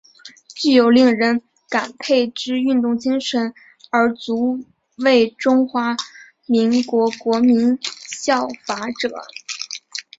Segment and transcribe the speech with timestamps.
[0.55, 3.53] 具有令人感佩之运动精神
[3.91, 5.95] 而足为中华
[6.47, 7.77] 民国国民
[8.09, 9.11] 效法者。